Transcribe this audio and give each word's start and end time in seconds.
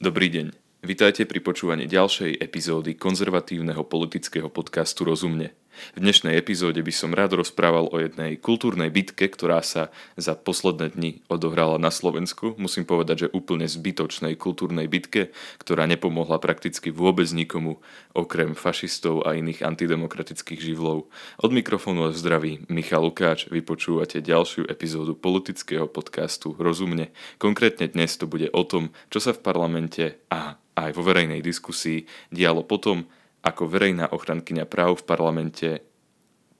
Dobrý 0.00 0.32
deň. 0.32 0.56
Vitajte 0.80 1.28
pri 1.28 1.44
počúvaní 1.44 1.84
ďalšej 1.84 2.40
epizódy 2.40 2.96
konzervatívneho 2.96 3.84
politického 3.84 4.48
podcastu 4.48 5.04
Rozumne. 5.04 5.52
V 5.94 6.02
dnešnej 6.02 6.34
epizóde 6.34 6.82
by 6.82 6.92
som 6.92 7.14
rád 7.14 7.38
rozprával 7.38 7.88
o 7.90 7.96
jednej 8.02 8.36
kultúrnej 8.36 8.90
bitke, 8.90 9.30
ktorá 9.30 9.62
sa 9.62 9.94
za 10.18 10.34
posledné 10.34 10.98
dni 10.98 11.10
odohrala 11.30 11.78
na 11.78 11.94
Slovensku. 11.94 12.58
Musím 12.58 12.82
povedať, 12.82 13.26
že 13.26 13.32
úplne 13.32 13.70
zbytočnej 13.70 14.34
kultúrnej 14.34 14.90
bitke, 14.90 15.30
ktorá 15.62 15.86
nepomohla 15.86 16.42
prakticky 16.42 16.90
vôbec 16.90 17.30
nikomu, 17.30 17.78
okrem 18.12 18.58
fašistov 18.58 19.22
a 19.24 19.38
iných 19.38 19.62
antidemokratických 19.62 20.60
živlov. 20.60 21.06
Od 21.38 21.50
mikrofónu 21.54 22.10
zdraví 22.10 22.66
Michal 22.66 23.06
Lukáč, 23.06 23.46
vypočúvate 23.48 24.20
ďalšiu 24.20 24.66
epizódu 24.66 25.14
politického 25.14 25.86
podcastu 25.86 26.52
Rozumne. 26.58 27.14
Konkrétne 27.38 27.86
dnes 27.88 28.18
to 28.18 28.26
bude 28.26 28.50
o 28.50 28.62
tom, 28.66 28.90
čo 29.08 29.22
sa 29.22 29.30
v 29.30 29.42
parlamente 29.42 30.22
a 30.28 30.58
aj 30.80 30.96
vo 30.96 31.02
verejnej 31.04 31.44
diskusii 31.44 32.08
dialo 32.32 32.64
potom, 32.64 33.04
ako 33.40 33.68
verejná 33.68 34.08
ochrankyňa 34.12 34.68
práv 34.68 35.00
v 35.00 35.06
parlamente 35.08 35.68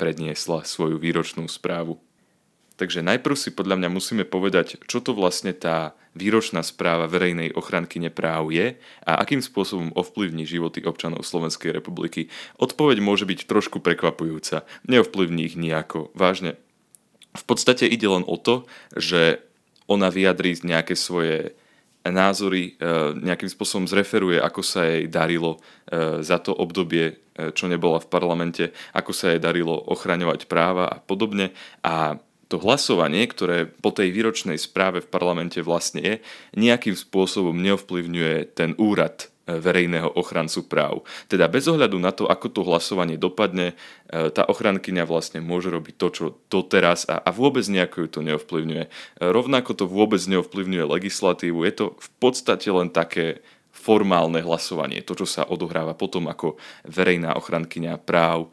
predniesla 0.01 0.65
svoju 0.65 0.97
výročnú 0.97 1.45
správu. 1.45 2.01
Takže 2.81 3.05
najprv 3.05 3.37
si 3.37 3.53
podľa 3.53 3.77
mňa 3.77 3.89
musíme 3.93 4.25
povedať, 4.25 4.81
čo 4.89 5.05
to 5.05 5.13
vlastne 5.13 5.53
tá 5.53 5.93
výročná 6.17 6.65
správa 6.65 7.05
verejnej 7.13 7.53
ochranky 7.53 8.01
práv 8.09 8.49
je 8.49 8.81
a 9.05 9.21
akým 9.21 9.45
spôsobom 9.45 9.93
ovplyvní 9.93 10.49
životy 10.49 10.81
občanov 10.89 11.29
Slovenskej 11.29 11.77
republiky. 11.77 12.33
Odpoveď 12.57 13.05
môže 13.05 13.29
byť 13.29 13.45
trošku 13.45 13.85
prekvapujúca. 13.85 14.65
Neovplyvní 14.89 15.53
ich 15.53 15.61
nejako. 15.61 16.09
Vážne. 16.17 16.57
V 17.37 17.45
podstate 17.45 17.85
ide 17.85 18.09
len 18.09 18.25
o 18.25 18.41
to, 18.41 18.65
že 18.97 19.45
ona 19.85 20.09
vyjadrí 20.09 20.57
nejaké 20.65 20.97
svoje 20.97 21.53
názory 22.09 22.77
e, 22.77 22.83
nejakým 23.21 23.49
spôsobom 23.53 23.85
zreferuje, 23.85 24.41
ako 24.41 24.61
sa 24.65 24.89
jej 24.89 25.05
darilo 25.09 25.61
e, 25.89 26.25
za 26.25 26.41
to 26.41 26.57
obdobie, 26.57 27.21
e, 27.37 27.53
čo 27.53 27.69
nebola 27.69 28.01
v 28.01 28.11
parlamente, 28.11 28.73
ako 28.97 29.13
sa 29.13 29.33
jej 29.33 29.41
darilo 29.41 29.77
ochraňovať 29.77 30.49
práva 30.49 30.89
a 30.89 30.97
podobne. 31.01 31.53
A 31.85 32.17
to 32.51 32.59
hlasovanie, 32.59 33.31
ktoré 33.31 33.71
po 33.71 33.95
tej 33.95 34.11
výročnej 34.11 34.59
správe 34.59 35.07
v 35.07 35.13
parlamente 35.13 35.63
vlastne 35.63 36.03
je, 36.03 36.15
nejakým 36.59 36.99
spôsobom 36.99 37.55
neovplyvňuje 37.55 38.59
ten 38.59 38.75
úrad 38.75 39.30
verejného 39.49 40.13
ochrancu 40.15 40.69
práv. 40.69 40.95
Teda 41.27 41.49
bez 41.49 41.67
ohľadu 41.67 41.97
na 41.97 42.13
to, 42.13 42.29
ako 42.29 42.47
to 42.53 42.61
hlasovanie 42.67 43.17
dopadne, 43.17 43.75
e, 44.11 44.29
tá 44.31 44.45
ochrankyňa 44.47 45.09
vlastne 45.09 45.41
môže 45.41 45.73
robiť 45.73 45.95
to, 45.97 46.09
čo 46.13 46.25
doteraz 46.53 47.09
a, 47.09 47.19
a 47.19 47.31
vôbec 47.33 47.65
nejako 47.67 48.07
ju 48.07 48.09
to 48.09 48.21
neovplyvňuje. 48.21 48.85
E, 48.87 48.91
rovnako 49.19 49.73
to 49.75 49.85
vôbec 49.89 50.21
neovplyvňuje 50.29 50.85
legislatívu, 50.85 51.65
je 51.67 51.73
to 51.73 51.87
v 51.97 52.09
podstate 52.21 52.69
len 52.69 52.93
také 52.93 53.41
formálne 53.71 54.45
hlasovanie, 54.45 55.01
to, 55.01 55.17
čo 55.17 55.27
sa 55.27 55.43
odohráva 55.49 55.97
potom, 55.97 56.29
ako 56.29 56.61
verejná 56.85 57.33
ochrankyňa 57.39 58.03
práv 58.03 58.53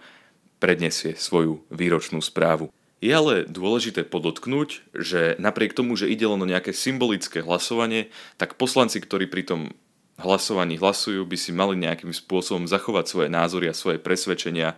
predniesie 0.58 1.14
svoju 1.14 1.62
výročnú 1.70 2.24
správu. 2.24 2.72
Je 2.98 3.14
ale 3.14 3.46
dôležité 3.46 4.02
podotknúť, 4.10 4.82
že 4.90 5.38
napriek 5.38 5.78
tomu, 5.78 5.94
že 5.94 6.10
ide 6.10 6.26
len 6.26 6.42
o 6.42 6.50
nejaké 6.50 6.74
symbolické 6.74 7.46
hlasovanie, 7.46 8.10
tak 8.42 8.58
poslanci, 8.58 8.98
ktorí 8.98 9.30
pri 9.30 9.46
tom 9.46 9.62
hlasovaní 10.18 10.82
hlasujú, 10.82 11.22
by 11.26 11.38
si 11.38 11.54
mali 11.54 11.78
nejakým 11.78 12.10
spôsobom 12.10 12.66
zachovať 12.66 13.06
svoje 13.06 13.30
názory 13.30 13.70
a 13.70 13.78
svoje 13.78 14.02
presvedčenia 14.02 14.74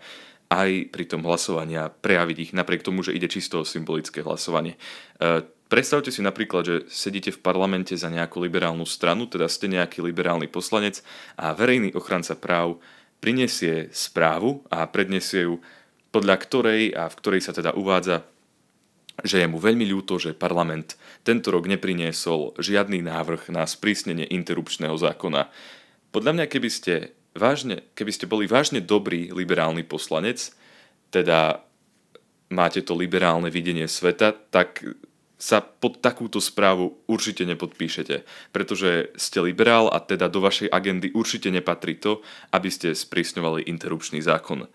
aj 0.50 0.90
pri 0.90 1.06
tom 1.06 1.22
hlasovania 1.24 1.94
prejaviť 1.94 2.38
ich, 2.50 2.52
napriek 2.58 2.82
tomu, 2.82 3.06
že 3.06 3.14
ide 3.14 3.30
čisto 3.30 3.62
o 3.62 3.68
symbolické 3.68 4.26
hlasovanie. 4.26 4.76
E, 5.22 5.46
predstavte 5.70 6.10
si 6.10 6.26
napríklad, 6.26 6.64
že 6.66 6.76
sedíte 6.90 7.30
v 7.30 7.44
parlamente 7.46 7.94
za 7.94 8.10
nejakú 8.10 8.42
liberálnu 8.42 8.84
stranu, 8.84 9.30
teda 9.30 9.46
ste 9.46 9.70
nejaký 9.70 10.02
liberálny 10.02 10.50
poslanec 10.50 11.06
a 11.38 11.54
verejný 11.54 11.94
ochranca 11.94 12.34
práv 12.34 12.82
prinesie 13.22 13.94
správu 13.94 14.66
a 14.74 14.90
predniesie 14.90 15.46
ju, 15.46 15.62
podľa 16.10 16.36
ktorej 16.42 16.98
a 16.98 17.06
v 17.06 17.18
ktorej 17.22 17.42
sa 17.46 17.54
teda 17.54 17.78
uvádza, 17.78 18.26
že 19.24 19.44
je 19.44 19.48
mu 19.48 19.60
veľmi 19.60 19.86
ľúto, 19.88 20.18
že 20.20 20.38
parlament 20.38 20.96
tento 21.24 21.52
rok 21.52 21.68
nepriniesol 21.68 22.58
žiadny 22.60 23.04
návrh 23.04 23.52
na 23.54 23.68
sprísnenie 23.68 24.28
interrupčného 24.30 24.96
zákona. 24.96 25.48
Podľa 26.10 26.32
mňa, 26.36 26.46
keby 26.50 26.70
ste, 26.70 26.94
vážne, 27.38 27.86
keby 27.94 28.12
ste 28.14 28.26
boli 28.26 28.50
vážne 28.50 28.82
dobrý 28.82 29.30
liberálny 29.30 29.86
poslanec, 29.86 30.52
teda 31.14 31.62
máte 32.50 32.82
to 32.82 32.98
liberálne 32.98 33.54
videnie 33.54 33.86
sveta, 33.86 34.34
tak 34.50 34.82
sa 35.40 35.64
pod 35.64 36.04
takúto 36.04 36.44
správu 36.44 37.00
určite 37.08 37.48
nepodpíšete, 37.48 38.28
pretože 38.52 39.16
ste 39.16 39.40
liberál 39.40 39.88
a 39.88 40.04
teda 40.04 40.28
do 40.28 40.44
vašej 40.44 40.68
agendy 40.68 41.16
určite 41.16 41.48
nepatrí 41.48 41.96
to, 41.96 42.20
aby 42.52 42.68
ste 42.68 42.92
sprísňovali 42.92 43.72
interrupčný 43.72 44.20
zákon. 44.20 44.68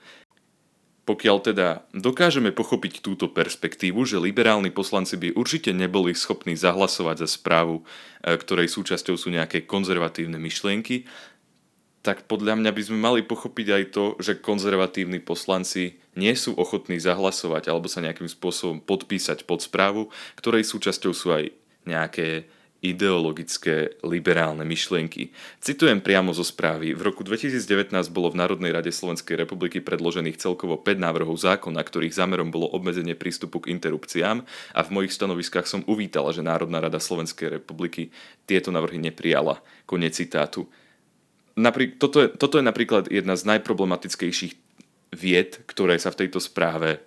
Pokiaľ 1.04 1.36
teda 1.44 1.68
dokážeme 1.92 2.48
pochopiť 2.48 3.04
túto 3.04 3.28
perspektívu, 3.28 4.08
že 4.08 4.16
liberálni 4.16 4.72
poslanci 4.72 5.20
by 5.20 5.36
určite 5.36 5.76
neboli 5.76 6.16
schopní 6.16 6.56
zahlasovať 6.56 7.24
za 7.24 7.28
správu, 7.28 7.84
e, 8.24 8.32
ktorej 8.40 8.72
súčasťou 8.72 9.20
sú 9.20 9.28
nejaké 9.28 9.68
konzervatívne 9.68 10.40
myšlienky, 10.40 11.04
tak 12.04 12.28
podľa 12.28 12.60
mňa 12.60 12.70
by 12.72 12.82
sme 12.84 12.98
mali 13.00 13.20
pochopiť 13.24 13.66
aj 13.68 13.84
to, 13.92 14.04
že 14.20 14.40
konzervatívni 14.44 15.24
poslanci 15.24 16.00
nie 16.16 16.32
sú 16.36 16.52
ochotní 16.56 17.00
zahlasovať 17.00 17.72
alebo 17.72 17.88
sa 17.88 18.04
nejakým 18.04 18.28
spôsobom 18.28 18.80
podpísať 18.84 19.48
pod 19.48 19.64
správu, 19.64 20.12
ktorej 20.36 20.68
súčasťou 20.68 21.12
sú 21.16 21.32
aj 21.32 21.52
nejaké 21.88 22.48
ideologické 22.84 23.96
liberálne 24.04 24.68
myšlienky. 24.68 25.32
Citujem 25.64 26.04
priamo 26.04 26.36
zo 26.36 26.44
správy. 26.44 26.92
V 26.92 27.00
roku 27.00 27.24
2019 27.24 27.88
bolo 28.12 28.28
v 28.28 28.44
Národnej 28.44 28.76
rade 28.76 28.92
Slovenskej 28.92 29.40
republiky 29.40 29.80
predložených 29.80 30.36
celkovo 30.36 30.76
5 30.76 31.00
návrhov 31.00 31.40
zákona, 31.40 31.80
ktorých 31.80 32.12
zámerom 32.12 32.52
bolo 32.52 32.68
obmedzenie 32.68 33.16
prístupu 33.16 33.64
k 33.64 33.72
interrupciám 33.72 34.44
a 34.76 34.80
v 34.84 34.92
mojich 34.92 35.16
stanoviskách 35.16 35.64
som 35.64 35.80
uvítala, 35.88 36.36
že 36.36 36.44
Národná 36.44 36.84
rada 36.84 37.00
Slovenskej 37.00 37.56
republiky 37.56 38.12
tieto 38.44 38.68
návrhy 38.68 39.00
neprijala. 39.00 39.64
Konec 39.88 40.12
citátu. 40.12 40.68
Naprí- 41.56 41.96
toto, 41.96 42.20
je, 42.20 42.28
toto 42.36 42.60
je 42.60 42.68
napríklad 42.68 43.08
jedna 43.08 43.32
z 43.32 43.48
najproblematickejších 43.48 44.52
vied, 45.16 45.64
ktoré 45.64 45.96
sa 45.96 46.12
v 46.12 46.26
tejto 46.26 46.42
správe 46.42 47.00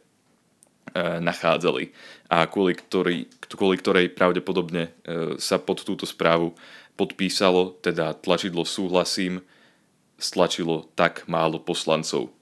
nachádzali 1.22 1.94
a 2.28 2.48
kvôli, 2.50 2.74
ktorý, 2.76 3.18
kvôli 3.48 3.76
ktorej 3.80 4.14
pravdepodobne 4.14 4.90
e, 4.90 4.92
sa 5.40 5.62
pod 5.62 5.86
túto 5.86 6.04
správu 6.04 6.58
podpísalo, 6.98 7.78
teda 7.80 8.18
tlačidlo 8.18 8.66
súhlasím, 8.66 9.46
stlačilo 10.18 10.90
tak 10.98 11.24
málo 11.30 11.62
poslancov. 11.62 12.34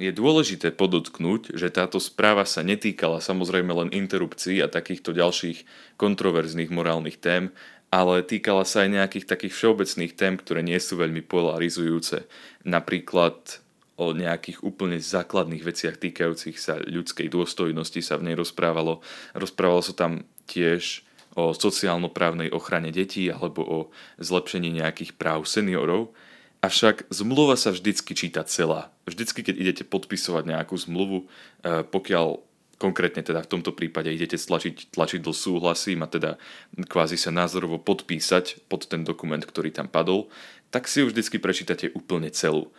Je 0.00 0.08
dôležité 0.16 0.72
podotknúť, 0.72 1.52
že 1.60 1.68
táto 1.68 2.00
správa 2.00 2.48
sa 2.48 2.64
netýkala 2.64 3.20
samozrejme 3.20 3.68
len 3.84 3.88
interrupcií 3.92 4.64
a 4.64 4.72
takýchto 4.72 5.12
ďalších 5.12 5.68
kontroverzných 6.00 6.72
morálnych 6.72 7.20
tém, 7.20 7.52
ale 7.92 8.24
týkala 8.24 8.64
sa 8.64 8.86
aj 8.86 8.96
nejakých 8.96 9.28
takých 9.28 9.52
všeobecných 9.52 10.16
tém, 10.16 10.40
ktoré 10.40 10.64
nie 10.64 10.78
sú 10.80 10.96
veľmi 10.96 11.20
polarizujúce. 11.26 12.24
Napríklad 12.64 13.60
o 14.00 14.16
nejakých 14.16 14.64
úplne 14.64 14.96
základných 14.96 15.60
veciach 15.60 16.00
týkajúcich 16.00 16.56
sa 16.56 16.80
ľudskej 16.80 17.28
dôstojnosti 17.28 18.00
sa 18.00 18.16
v 18.16 18.32
nej 18.32 18.36
rozprávalo. 18.40 19.04
Rozprávalo 19.36 19.84
sa 19.84 19.92
tam 19.92 20.24
tiež 20.48 21.04
o 21.36 21.52
sociálno-právnej 21.52 22.48
ochrane 22.50 22.88
detí 22.90 23.28
alebo 23.28 23.60
o 23.62 23.78
zlepšení 24.16 24.72
nejakých 24.72 25.20
práv 25.20 25.44
seniorov. 25.44 26.16
Avšak 26.64 27.12
zmluva 27.12 27.60
sa 27.60 27.76
vždycky 27.76 28.16
číta 28.16 28.40
celá. 28.48 28.88
Vždycky, 29.04 29.44
keď 29.44 29.54
idete 29.56 29.84
podpisovať 29.84 30.44
nejakú 30.48 30.76
zmluvu, 30.76 31.24
e, 31.24 31.84
pokiaľ 31.88 32.40
konkrétne 32.80 33.20
teda 33.20 33.44
v 33.44 33.50
tomto 33.52 33.76
prípade 33.76 34.08
idete 34.08 34.40
stlačiť 34.40 34.92
tlačidlo 34.96 35.36
súhlasím 35.36 36.00
a 36.00 36.08
teda 36.08 36.40
kvázi 36.88 37.20
sa 37.20 37.28
názorovo 37.28 37.76
podpísať 37.76 38.64
pod 38.72 38.88
ten 38.88 39.04
dokument, 39.04 39.40
ktorý 39.40 39.68
tam 39.68 39.88
padol, 39.88 40.32
tak 40.72 40.88
si 40.88 41.04
ju 41.04 41.12
vždycky 41.12 41.36
prečítate 41.36 41.92
úplne 41.92 42.32
celú. 42.32 42.72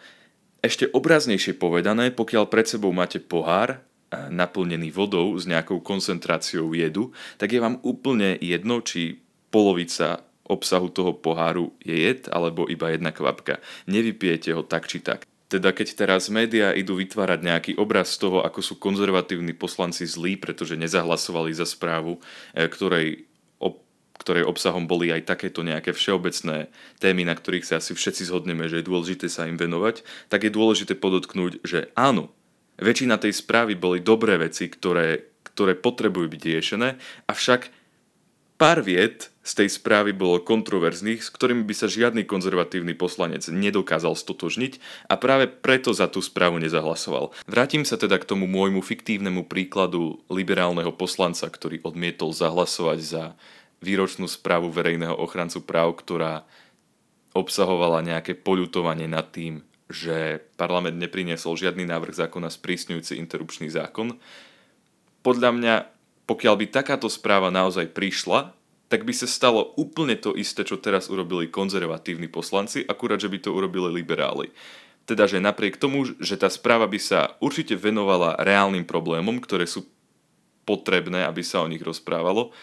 Ešte 0.61 0.85
obraznejšie 0.93 1.57
povedané, 1.57 2.13
pokiaľ 2.13 2.45
pred 2.45 2.69
sebou 2.69 2.93
máte 2.93 3.17
pohár 3.17 3.69
e, 3.73 3.77
naplnený 4.29 4.93
vodou 4.93 5.33
s 5.33 5.49
nejakou 5.49 5.81
koncentráciou 5.81 6.69
jedu, 6.77 7.09
tak 7.41 7.49
je 7.49 7.57
vám 7.57 7.81
úplne 7.81 8.37
jedno, 8.37 8.77
či 8.85 9.25
polovica 9.49 10.21
obsahu 10.45 10.93
toho 10.93 11.17
poháru 11.17 11.73
je 11.81 11.97
jed 11.97 12.29
alebo 12.29 12.69
iba 12.69 12.93
jedna 12.93 13.09
kvapka. 13.09 13.57
Nevypijete 13.89 14.53
ho 14.53 14.61
tak 14.61 14.85
či 14.85 15.01
tak. 15.01 15.25
Teda 15.49 15.73
keď 15.73 15.97
teraz 15.97 16.29
médiá 16.29 16.77
idú 16.77 16.95
vytvárať 17.01 17.39
nejaký 17.41 17.71
obraz 17.81 18.13
z 18.13 18.29
toho, 18.29 18.45
ako 18.45 18.61
sú 18.61 18.77
konzervatívni 18.77 19.57
poslanci 19.57 20.05
zlí, 20.05 20.37
pretože 20.37 20.77
nezahlasovali 20.77 21.57
za 21.57 21.65
správu, 21.65 22.21
e, 22.53 22.69
ktorej 22.69 23.30
ktorej 24.21 24.45
obsahom 24.45 24.85
boli 24.85 25.09
aj 25.09 25.25
takéto 25.25 25.65
nejaké 25.65 25.97
všeobecné 25.97 26.69
témy, 27.01 27.25
na 27.25 27.33
ktorých 27.33 27.65
sa 27.65 27.81
asi 27.81 27.97
všetci 27.97 28.29
zhodneme, 28.29 28.69
že 28.69 28.79
je 28.79 28.87
dôležité 28.87 29.25
sa 29.25 29.49
im 29.49 29.57
venovať, 29.57 30.05
tak 30.29 30.45
je 30.45 30.53
dôležité 30.53 30.93
podotknúť, 30.93 31.65
že 31.65 31.89
áno, 31.97 32.29
väčšina 32.77 33.17
tej 33.17 33.33
správy 33.33 33.73
boli 33.73 34.05
dobré 34.05 34.37
veci, 34.37 34.69
ktoré, 34.69 35.33
ktoré 35.41 35.73
potrebujú 35.73 36.29
byť 36.29 36.41
riešené, 36.45 37.01
avšak 37.25 37.81
Pár 38.61 38.85
vied 38.85 39.25
z 39.41 39.51
tej 39.57 39.73
správy 39.73 40.13
bolo 40.13 40.37
kontroverzných, 40.37 41.25
s 41.25 41.33
ktorými 41.33 41.65
by 41.65 41.73
sa 41.73 41.89
žiadny 41.89 42.29
konzervatívny 42.29 42.93
poslanec 42.93 43.49
nedokázal 43.49 44.13
stotožniť 44.13 44.77
a 45.09 45.17
práve 45.17 45.49
preto 45.49 45.89
za 45.97 46.05
tú 46.05 46.21
správu 46.21 46.61
nezahlasoval. 46.61 47.33
Vrátim 47.49 47.89
sa 47.89 47.97
teda 47.97 48.21
k 48.21 48.29
tomu 48.29 48.45
môjmu 48.45 48.85
fiktívnemu 48.85 49.49
príkladu 49.49 50.21
liberálneho 50.29 50.93
poslanca, 50.93 51.49
ktorý 51.49 51.81
odmietol 51.81 52.37
zahlasovať 52.37 52.99
za 53.01 53.23
výročnú 53.81 54.29
správu 54.29 54.69
verejného 54.69 55.17
ochrancu 55.17 55.65
práv, 55.65 55.97
ktorá 55.99 56.45
obsahovala 57.33 58.05
nejaké 58.05 58.37
poľutovanie 58.37 59.09
nad 59.09 59.27
tým, 59.33 59.65
že 59.91 60.39
parlament 60.55 60.95
nepriniesol 60.95 61.59
žiadny 61.59 61.83
návrh 61.89 62.15
zákona 62.15 62.47
sprísňujúci 62.47 63.19
interrupčný 63.19 63.67
zákon. 63.67 64.15
Podľa 65.25 65.49
mňa 65.51 65.75
pokiaľ 66.31 66.55
by 66.63 66.65
takáto 66.71 67.11
správa 67.11 67.51
naozaj 67.51 67.91
prišla, 67.91 68.55
tak 68.87 69.03
by 69.03 69.11
sa 69.11 69.27
stalo 69.27 69.75
úplne 69.75 70.15
to 70.15 70.31
isté, 70.31 70.63
čo 70.63 70.79
teraz 70.79 71.11
urobili 71.11 71.51
konzervatívni 71.51 72.31
poslanci, 72.31 72.87
akurát, 72.87 73.19
že 73.19 73.27
by 73.27 73.39
to 73.43 73.51
urobili 73.51 73.91
liberáli. 73.91 74.47
Teda, 75.03 75.27
že 75.27 75.43
napriek 75.43 75.75
tomu, 75.75 76.07
že 76.07 76.39
tá 76.39 76.47
správa 76.47 76.87
by 76.87 76.99
sa 77.03 77.35
určite 77.43 77.75
venovala 77.75 78.39
reálnym 78.39 78.87
problémom, 78.87 79.43
ktoré 79.43 79.67
sú 79.67 79.83
potrebné, 80.63 81.27
aby 81.27 81.43
sa 81.43 81.59
o 81.59 81.67
nich 81.67 81.83
rozprávalo, 81.83 82.55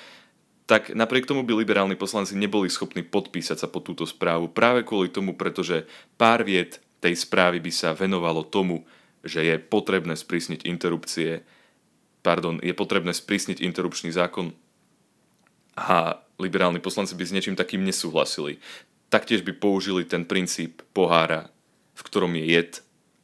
tak 0.68 0.92
napriek 0.92 1.24
tomu 1.24 1.48
by 1.48 1.64
liberálni 1.64 1.96
poslanci 1.96 2.36
neboli 2.36 2.68
schopní 2.68 3.00
podpísať 3.00 3.64
sa 3.64 3.68
po 3.72 3.80
túto 3.80 4.04
správu 4.04 4.52
práve 4.52 4.84
kvôli 4.84 5.08
tomu, 5.08 5.32
pretože 5.32 5.88
pár 6.20 6.44
vied 6.44 6.76
tej 7.00 7.16
správy 7.16 7.56
by 7.56 7.72
sa 7.72 7.96
venovalo 7.96 8.44
tomu, 8.44 8.84
že 9.24 9.40
je 9.48 9.56
potrebné 9.56 10.12
sprísniť 10.12 10.68
interrupcie, 10.68 11.40
pardon, 12.20 12.60
je 12.60 12.76
potrebné 12.76 13.16
sprísniť 13.16 13.64
interrupčný 13.64 14.12
zákon 14.12 14.52
a 15.72 16.20
liberálni 16.36 16.84
poslanci 16.84 17.16
by 17.16 17.24
s 17.24 17.32
niečím 17.32 17.56
takým 17.56 17.80
nesúhlasili. 17.80 18.60
Taktiež 19.08 19.40
by 19.40 19.56
použili 19.56 20.04
ten 20.04 20.28
princíp 20.28 20.84
pohára, 20.92 21.48
v 21.96 22.02
ktorom 22.04 22.36
je 22.36 22.44
jed 22.44 22.72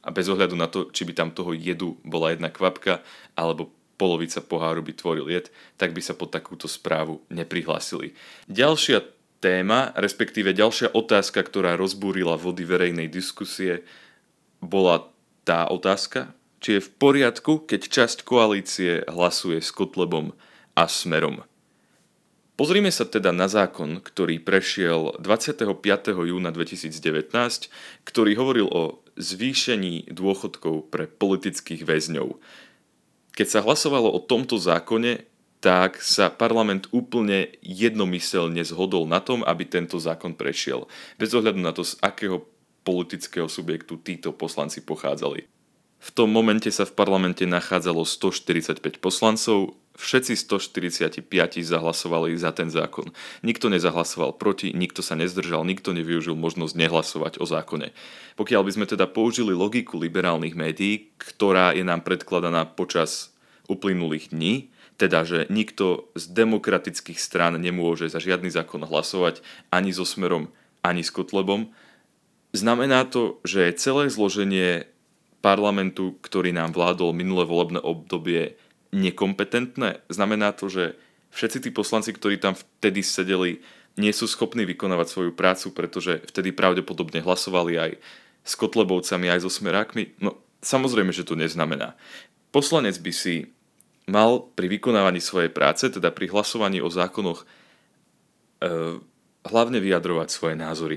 a 0.01 0.09
bez 0.09 0.33
ohľadu 0.33 0.57
na 0.57 0.65
to, 0.65 0.89
či 0.97 1.05
by 1.05 1.13
tam 1.13 1.29
toho 1.29 1.53
jedu 1.53 2.01
bola 2.09 2.33
jedna 2.33 2.49
kvapka 2.49 3.05
alebo 3.37 3.69
polovica 3.95 4.43
poháru 4.43 4.83
by 4.83 4.93
tvoril 4.95 5.27
jed, 5.31 5.51
tak 5.79 5.95
by 5.95 6.03
sa 6.03 6.15
pod 6.15 6.35
takúto 6.35 6.67
správu 6.67 7.23
neprihlásili. 7.31 8.15
Ďalšia 8.51 9.03
téma, 9.39 9.93
respektíve 9.97 10.57
ďalšia 10.57 10.97
otázka, 10.97 11.45
ktorá 11.45 11.77
rozbúrila 11.77 12.41
vody 12.41 12.65
verejnej 12.65 13.13
diskusie, 13.13 13.85
bola 14.65 15.09
tá 15.45 15.69
otázka, 15.69 16.33
či 16.65 16.81
je 16.81 16.85
v 16.89 16.91
poriadku, 16.97 17.69
keď 17.69 17.81
časť 17.93 18.25
koalície 18.25 19.05
hlasuje 19.05 19.61
s 19.61 19.69
Kotlebom 19.69 20.33
a 20.73 20.85
Smerom. 20.89 21.45
Pozrime 22.55 22.89
sa 22.95 23.03
teda 23.05 23.35
na 23.35 23.51
zákon, 23.51 23.99
ktorý 23.99 24.39
prešiel 24.39 25.19
25. 25.19 25.67
júna 26.25 26.55
2019, 26.55 26.95
ktorý 28.07 28.33
hovoril 28.39 28.71
o 28.71 29.05
zvýšení 29.19 30.07
dôchodkov 30.09 30.89
pre 30.89 31.11
politických 31.11 31.83
väzňov. 31.83 32.39
Keď 33.35 33.47
sa 33.51 33.61
hlasovalo 33.67 34.15
o 34.15 34.23
tomto 34.23 34.55
zákone, 34.57 35.27
tak 35.59 35.99
sa 36.05 36.29
parlament 36.29 36.93
úplne 36.93 37.51
jednomyselne 37.65 38.61
zhodol 38.63 39.09
na 39.09 39.19
tom, 39.19 39.41
aby 39.43 39.65
tento 39.65 39.97
zákon 39.97 40.37
prešiel. 40.37 40.87
Bez 41.17 41.33
ohľadu 41.33 41.59
na 41.59 41.73
to, 41.73 41.83
z 41.83 41.97
akého 42.05 42.47
politického 42.85 43.49
subjektu 43.49 43.97
títo 43.99 44.37
poslanci 44.37 44.85
pochádzali. 44.85 45.49
V 46.05 46.11
tom 46.13 46.29
momente 46.29 46.69
sa 46.69 46.85
v 46.85 46.93
parlamente 46.93 47.49
nachádzalo 47.49 48.05
145 48.05 49.01
poslancov, 49.01 49.73
všetci 49.95 50.35
145 50.35 51.23
zahlasovali 51.63 52.35
za 52.35 52.51
ten 52.51 52.67
zákon. 52.71 53.15
Nikto 53.47 53.71
nezahlasoval 53.71 54.35
proti, 54.35 54.75
nikto 54.75 55.01
sa 55.01 55.15
nezdržal, 55.15 55.63
nikto 55.63 55.95
nevyužil 55.95 56.35
možnosť 56.35 56.75
nehlasovať 56.75 57.39
o 57.39 57.47
zákone. 57.47 57.95
Pokiaľ 58.35 58.63
by 58.67 58.71
sme 58.75 58.87
teda 58.91 59.07
použili 59.07 59.55
logiku 59.55 59.95
liberálnych 59.99 60.59
médií, 60.59 61.15
ktorá 61.19 61.71
je 61.73 61.87
nám 61.87 62.03
predkladaná 62.03 62.67
počas 62.67 63.35
uplynulých 63.71 64.35
dní, 64.35 64.75
teda 64.99 65.27
že 65.27 65.39
nikto 65.51 66.11
z 66.15 66.31
demokratických 66.31 67.19
strán 67.19 67.59
nemôže 67.59 68.07
za 68.07 68.23
žiadny 68.23 68.51
zákon 68.51 68.83
hlasovať 68.83 69.43
ani 69.75 69.91
so 69.91 70.07
Smerom, 70.07 70.51
ani 70.83 71.03
s 71.03 71.11
Kotlebom, 71.11 71.71
znamená 72.55 73.07
to, 73.07 73.43
že 73.43 73.75
celé 73.75 74.07
zloženie 74.11 74.87
parlamentu, 75.43 76.17
ktorý 76.25 76.57
nám 76.57 76.73
vládol 76.73 77.13
minulé 77.13 77.45
volebné 77.45 77.83
obdobie, 77.83 78.57
nekompetentné? 78.95 80.07
Znamená 80.07 80.55
to, 80.55 80.71
že 80.71 80.95
všetci 81.35 81.69
tí 81.69 81.71
poslanci, 81.75 82.15
ktorí 82.15 82.39
tam 82.39 82.55
vtedy 82.55 83.03
sedeli, 83.03 83.59
nie 83.99 84.11
sú 84.11 84.27
schopní 84.27 84.67
vykonávať 84.67 85.07
svoju 85.11 85.33
prácu, 85.35 85.75
pretože 85.75 86.23
vtedy 86.31 86.51
pravdepodobne 86.55 87.23
hlasovali 87.23 87.79
aj 87.79 87.91
s 88.43 88.53
Kotlebovcami, 88.59 89.31
aj 89.31 89.47
so 89.47 89.51
Smerákmi? 89.51 90.19
No, 90.19 90.39
samozrejme, 90.63 91.15
že 91.15 91.27
to 91.27 91.39
neznamená. 91.39 91.95
Poslanec 92.51 92.99
by 92.99 93.13
si 93.15 93.51
mal 94.11 94.51
pri 94.55 94.67
vykonávaní 94.69 95.23
svojej 95.23 95.51
práce, 95.51 95.89
teda 95.91 96.11
pri 96.11 96.31
hlasovaní 96.31 96.83
o 96.83 96.91
zákonoch, 96.91 97.43
e, 97.43 97.47
hlavne 99.47 99.79
vyjadrovať 99.79 100.29
svoje 100.29 100.55
názory. 100.59 100.97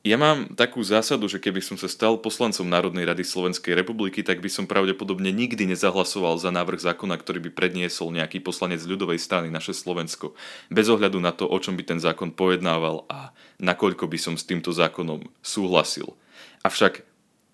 Ja 0.00 0.16
mám 0.16 0.56
takú 0.56 0.80
zásadu, 0.80 1.28
že 1.28 1.36
keby 1.36 1.60
som 1.60 1.76
sa 1.76 1.84
stal 1.84 2.16
poslancom 2.16 2.64
Národnej 2.64 3.04
rady 3.04 3.20
Slovenskej 3.20 3.76
republiky, 3.76 4.24
tak 4.24 4.40
by 4.40 4.48
som 4.48 4.64
pravdepodobne 4.64 5.28
nikdy 5.28 5.68
nezahlasoval 5.68 6.40
za 6.40 6.48
návrh 6.48 6.80
zákona, 6.80 7.20
ktorý 7.20 7.44
by 7.44 7.50
predniesol 7.52 8.08
nejaký 8.08 8.40
poslanec 8.40 8.80
ľudovej 8.80 9.20
strany 9.20 9.52
naše 9.52 9.76
Slovensko. 9.76 10.32
Bez 10.72 10.88
ohľadu 10.88 11.20
na 11.20 11.36
to, 11.36 11.44
o 11.44 11.58
čom 11.60 11.76
by 11.76 11.84
ten 11.84 12.00
zákon 12.00 12.32
pojednával 12.32 13.04
a 13.12 13.36
nakoľko 13.60 14.08
by 14.08 14.16
som 14.16 14.34
s 14.40 14.48
týmto 14.48 14.72
zákonom 14.72 15.28
súhlasil. 15.44 16.16
Avšak 16.64 17.04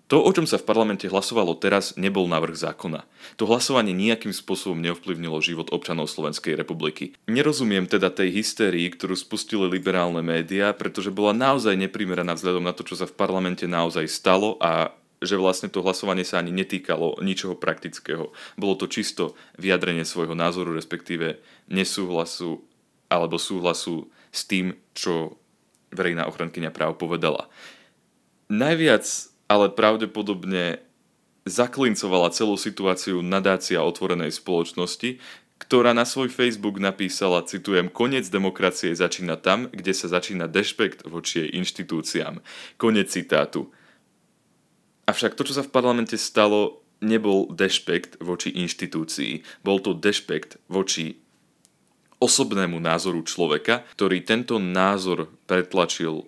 to, 0.07 0.23
o 0.23 0.31
čom 0.31 0.47
sa 0.47 0.55
v 0.55 0.63
parlamente 0.63 1.11
hlasovalo 1.11 1.59
teraz, 1.59 1.99
nebol 1.99 2.31
návrh 2.31 2.55
zákona. 2.55 3.03
To 3.35 3.43
hlasovanie 3.43 3.91
nejakým 3.91 4.31
spôsobom 4.31 4.79
neovplyvnilo 4.79 5.35
život 5.43 5.67
občanov 5.75 6.07
Slovenskej 6.07 6.55
republiky. 6.55 7.11
Nerozumiem 7.27 7.91
teda 7.91 8.07
tej 8.07 8.31
hystérii, 8.31 8.87
ktorú 8.87 9.19
spustili 9.19 9.67
liberálne 9.67 10.23
médiá, 10.23 10.71
pretože 10.71 11.11
bola 11.11 11.35
naozaj 11.35 11.75
neprimeraná 11.75 12.39
vzhľadom 12.39 12.63
na 12.63 12.71
to, 12.71 12.87
čo 12.87 12.95
sa 12.95 13.03
v 13.03 13.19
parlamente 13.19 13.67
naozaj 13.67 14.07
stalo 14.07 14.55
a 14.63 14.95
že 15.17 15.35
vlastne 15.35 15.67
to 15.67 15.83
hlasovanie 15.83 16.23
sa 16.23 16.39
ani 16.39 16.53
netýkalo 16.53 17.19
ničoho 17.19 17.57
praktického. 17.57 18.31
Bolo 18.55 18.77
to 18.77 18.85
čisto 18.87 19.33
vyjadrenie 19.57 20.05
svojho 20.05 20.37
názoru, 20.37 20.71
respektíve 20.71 21.41
nesúhlasu 21.67 22.63
alebo 23.11 23.41
súhlasu 23.41 24.07
s 24.31 24.45
tým, 24.45 24.77
čo 24.93 25.35
verejná 25.91 26.29
ochrankyňa 26.29 26.69
práv 26.69 27.01
povedala. 27.01 27.49
Najviac 28.47 29.03
ale 29.47 29.71
pravdepodobne 29.71 30.83
zaklincovala 31.47 32.35
celú 32.35 32.59
situáciu 32.59 33.23
nadácia 33.23 33.79
otvorenej 33.79 34.35
spoločnosti, 34.35 35.17
ktorá 35.57 35.95
na 35.95 36.05
svoj 36.05 36.29
Facebook 36.29 36.77
napísala, 36.77 37.47
citujem, 37.47 37.89
koniec 37.89 38.29
demokracie 38.29 38.93
začína 38.93 39.41
tam, 39.41 39.65
kde 39.73 39.89
sa 39.95 40.11
začína 40.11 40.45
dešpekt 40.45 41.07
voči 41.09 41.43
jej 41.43 41.49
inštitúciám. 41.57 42.43
Konec 42.77 43.09
citátu. 43.09 43.73
Avšak 45.09 45.33
to, 45.33 45.47
čo 45.47 45.57
sa 45.57 45.63
v 45.65 45.73
parlamente 45.73 46.19
stalo, 46.19 46.85
nebol 47.01 47.49
dešpekt 47.49 48.21
voči 48.21 48.53
inštitúcii. 48.53 49.63
Bol 49.65 49.81
to 49.81 49.97
dešpekt 49.97 50.61
voči 50.69 51.17
osobnému 52.17 52.77
názoru 52.81 53.21
človeka, 53.21 53.85
ktorý 53.97 54.25
tento 54.25 54.57
názor 54.57 55.29
pretlačil 55.45 56.25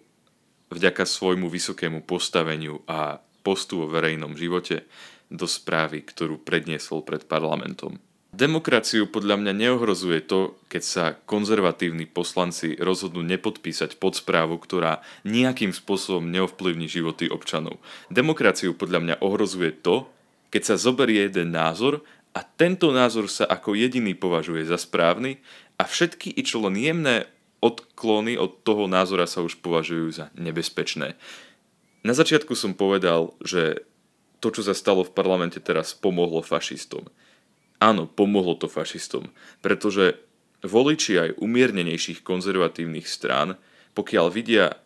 vďaka 0.70 1.06
svojmu 1.06 1.50
vysokému 1.50 2.06
postaveniu 2.06 2.82
a 2.86 3.22
postu 3.42 3.82
vo 3.84 3.88
verejnom 3.90 4.38
živote 4.38 4.86
do 5.30 5.46
správy, 5.46 6.02
ktorú 6.06 6.42
predniesol 6.42 7.06
pred 7.06 7.26
parlamentom. 7.26 8.02
Demokraciu 8.30 9.10
podľa 9.10 9.42
mňa 9.42 9.54
neohrozuje 9.58 10.22
to, 10.22 10.54
keď 10.70 10.84
sa 10.86 11.06
konzervatívni 11.26 12.06
poslanci 12.06 12.78
rozhodnú 12.78 13.26
nepodpísať 13.26 13.98
pod 13.98 14.22
správu, 14.22 14.62
ktorá 14.62 15.02
nejakým 15.26 15.74
spôsobom 15.74 16.30
neovplyvní 16.30 16.86
životy 16.86 17.26
občanov. 17.26 17.82
Demokraciu 18.14 18.78
podľa 18.78 19.00
mňa 19.02 19.16
ohrozuje 19.26 19.74
to, 19.82 20.06
keď 20.54 20.62
sa 20.62 20.76
zoberie 20.78 21.26
jeden 21.26 21.58
názor 21.58 22.06
a 22.38 22.46
tento 22.46 22.94
názor 22.94 23.26
sa 23.34 23.50
ako 23.50 23.74
jediný 23.74 24.14
považuje 24.14 24.62
za 24.62 24.78
správny 24.78 25.42
a 25.82 25.90
všetky 25.90 26.30
i 26.30 26.42
čo 26.46 26.62
len 26.62 26.78
jemné 26.78 27.26
odklony 27.60 28.40
od 28.40 28.64
toho 28.64 28.88
názora 28.88 29.28
sa 29.28 29.44
už 29.44 29.60
považujú 29.60 30.08
za 30.12 30.26
nebezpečné. 30.36 31.16
Na 32.04 32.14
začiatku 32.16 32.56
som 32.56 32.72
povedal, 32.76 33.36
že 33.44 33.84
to, 34.40 34.56
čo 34.56 34.64
sa 34.64 34.72
stalo 34.72 35.04
v 35.04 35.12
parlamente 35.12 35.60
teraz, 35.60 35.92
pomohlo 35.92 36.40
fašistom. 36.40 37.12
Áno, 37.80 38.08
pomohlo 38.08 38.56
to 38.56 38.72
fašistom, 38.72 39.32
pretože 39.60 40.16
voliči 40.64 41.20
aj 41.20 41.30
umiernenejších 41.40 42.24
konzervatívnych 42.24 43.08
strán, 43.08 43.60
pokiaľ 43.96 44.28
vidia, 44.32 44.80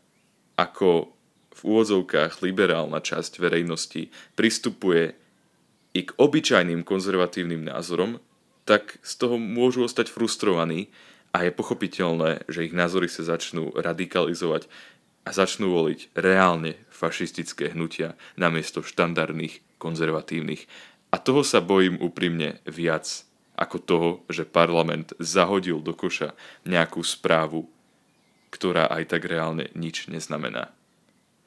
ako 0.57 1.13
v 1.53 1.59
úvodzovkách 1.61 2.41
liberálna 2.41 2.97
časť 3.01 3.37
verejnosti 3.37 4.09
pristupuje 4.33 5.13
i 5.93 6.01
k 6.01 6.09
obyčajným 6.17 6.81
konzervatívnym 6.81 7.69
názorom, 7.69 8.17
tak 8.65 8.97
z 9.05 9.13
toho 9.21 9.37
môžu 9.37 9.85
ostať 9.85 10.09
frustrovaní 10.09 10.89
a 11.33 11.37
je 11.41 11.51
pochopiteľné, 11.51 12.45
že 12.45 12.69
ich 12.69 12.77
názory 12.77 13.09
sa 13.09 13.25
začnú 13.25 13.73
radikalizovať 13.73 14.69
a 15.25 15.29
začnú 15.33 15.73
voliť 15.73 16.13
reálne 16.13 16.77
fašistické 16.93 17.73
hnutia 17.73 18.13
namiesto 18.37 18.85
štandardných 18.85 19.81
konzervatívnych. 19.81 20.69
A 21.09 21.17
toho 21.17 21.41
sa 21.41 21.59
bojím 21.59 21.97
úprimne 21.97 22.61
viac 22.69 23.25
ako 23.57 23.77
toho, 23.81 24.09
že 24.29 24.45
parlament 24.45 25.13
zahodil 25.17 25.81
do 25.81 25.93
koša 25.97 26.37
nejakú 26.69 27.01
správu, 27.01 27.65
ktorá 28.53 28.89
aj 28.89 29.17
tak 29.17 29.25
reálne 29.25 29.73
nič 29.73 30.09
neznamená. 30.09 30.69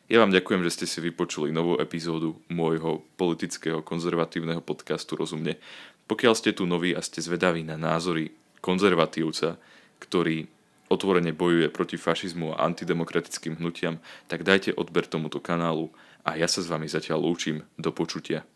Ja 0.07 0.23
vám 0.23 0.31
ďakujem, 0.31 0.62
že 0.66 0.75
ste 0.83 0.87
si 0.87 1.02
vypočuli 1.02 1.50
novú 1.50 1.78
epizódu 1.83 2.38
môjho 2.47 3.02
politického 3.19 3.83
konzervatívneho 3.83 4.62
podcastu 4.62 5.19
Rozumne. 5.19 5.59
Pokiaľ 6.07 6.35
ste 6.38 6.55
tu 6.55 6.62
noví 6.62 6.95
a 6.95 7.02
ste 7.02 7.19
zvedaví 7.19 7.66
na 7.66 7.75
názory 7.75 8.31
konzervatívca, 8.62 9.59
ktorý 9.99 10.49
otvorene 10.88 11.35
bojuje 11.35 11.69
proti 11.71 11.99
fašizmu 11.99 12.55
a 12.55 12.62
antidemokratickým 12.67 13.59
hnutiam, 13.59 13.99
tak 14.31 14.47
dajte 14.47 14.75
odber 14.75 15.07
tomuto 15.07 15.43
kanálu 15.43 15.91
a 16.23 16.38
ja 16.38 16.47
sa 16.47 16.62
s 16.62 16.71
vami 16.71 16.87
zatiaľ 16.87 17.23
lúčim. 17.23 17.67
Do 17.79 17.91
počutia. 17.91 18.47